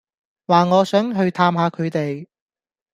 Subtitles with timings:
[0.47, 2.25] 話我想去探吓佢哋